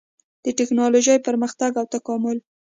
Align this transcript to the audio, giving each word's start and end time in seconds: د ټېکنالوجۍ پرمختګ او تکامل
د 0.43 0.45
ټېکنالوجۍ 0.57 1.17
پرمختګ 1.27 1.71
او 1.79 1.85
تکامل 1.93 2.37